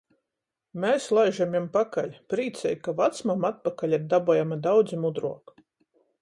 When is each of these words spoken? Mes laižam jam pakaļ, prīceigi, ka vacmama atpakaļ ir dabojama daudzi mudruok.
Mes 0.85 1.09
laižam 1.17 1.51
jam 1.57 1.67
pakaļ, 1.75 2.09
prīceigi, 2.35 2.79
ka 2.87 2.95
vacmama 3.03 3.53
atpakaļ 3.53 3.95
ir 3.99 4.09
dabojama 4.15 4.59
daudzi 4.71 5.01
mudruok. 5.05 5.55